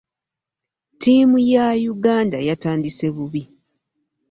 Ttiimu 0.93 1.37
ya 1.51 1.65
Uganda 1.93 2.37
yatandise 2.47 3.05
bubi 3.15 3.41